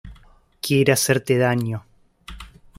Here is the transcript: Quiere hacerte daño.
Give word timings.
Quiere 0.61 0.93
hacerte 0.93 1.37
daño. 1.37 1.85